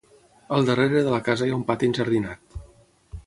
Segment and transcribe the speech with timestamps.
[0.55, 2.57] Al darrere de la casa hi ha un pati enjardinat.